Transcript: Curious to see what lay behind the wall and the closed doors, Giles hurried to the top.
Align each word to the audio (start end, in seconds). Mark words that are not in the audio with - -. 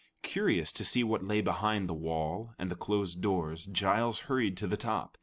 Curious 0.23 0.71
to 0.71 0.83
see 0.83 1.03
what 1.03 1.23
lay 1.23 1.41
behind 1.41 1.87
the 1.87 1.93
wall 1.93 2.55
and 2.57 2.71
the 2.71 2.75
closed 2.75 3.21
doors, 3.21 3.67
Giles 3.67 4.21
hurried 4.21 4.57
to 4.57 4.65
the 4.65 4.75
top. 4.75 5.15